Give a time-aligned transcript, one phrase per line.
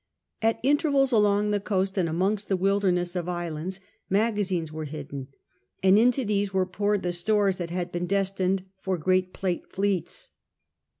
[0.41, 5.27] At intervals along the coast and amongst the wilderness of islands magazines were hidden,
[5.83, 10.31] and into these were poured the stores that had been destined for great Plate fleets.